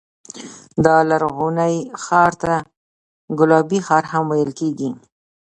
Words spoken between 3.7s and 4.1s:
ښار